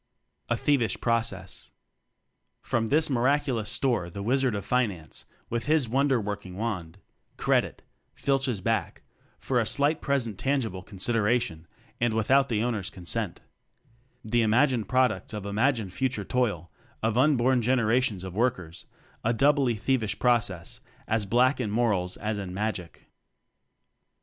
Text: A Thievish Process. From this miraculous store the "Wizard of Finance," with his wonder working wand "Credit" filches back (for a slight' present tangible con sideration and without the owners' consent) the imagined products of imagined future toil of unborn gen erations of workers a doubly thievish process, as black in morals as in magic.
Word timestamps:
A 0.49 0.57
Thievish 0.57 0.99
Process. 0.99 1.69
From 2.63 2.87
this 2.87 3.07
miraculous 3.07 3.69
store 3.69 4.09
the 4.09 4.23
"Wizard 4.23 4.55
of 4.55 4.65
Finance," 4.65 5.25
with 5.47 5.67
his 5.67 5.87
wonder 5.87 6.19
working 6.19 6.57
wand 6.57 6.97
"Credit" 7.37 7.83
filches 8.15 8.61
back 8.61 9.03
(for 9.37 9.59
a 9.59 9.65
slight' 9.67 10.01
present 10.01 10.39
tangible 10.39 10.81
con 10.81 10.97
sideration 10.97 11.65
and 11.99 12.15
without 12.15 12.49
the 12.49 12.63
owners' 12.63 12.89
consent) 12.89 13.41
the 14.25 14.41
imagined 14.41 14.89
products 14.89 15.33
of 15.33 15.45
imagined 15.45 15.93
future 15.93 16.25
toil 16.25 16.71
of 17.03 17.15
unborn 17.15 17.61
gen 17.61 17.77
erations 17.77 18.23
of 18.23 18.33
workers 18.35 18.87
a 19.23 19.33
doubly 19.33 19.75
thievish 19.75 20.17
process, 20.17 20.79
as 21.07 21.27
black 21.27 21.61
in 21.61 21.69
morals 21.69 22.17
as 22.17 22.39
in 22.39 22.55
magic. 22.55 23.05